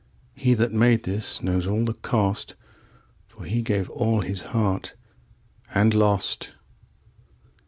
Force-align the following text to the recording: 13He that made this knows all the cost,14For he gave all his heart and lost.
13He 0.35 0.57
that 0.57 0.71
made 0.73 1.03
this 1.03 1.43
knows 1.43 1.67
all 1.67 1.85
the 1.85 1.93
cost,14For 1.93 3.45
he 3.47 3.61
gave 3.61 3.87
all 3.91 4.21
his 4.21 4.41
heart 4.49 4.95
and 5.75 5.93
lost. 5.93 6.55